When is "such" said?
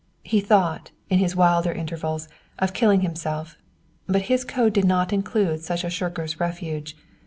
5.61-5.83